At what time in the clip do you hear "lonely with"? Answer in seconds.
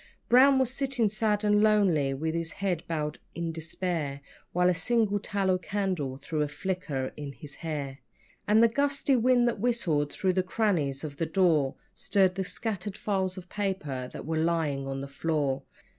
1.61-2.33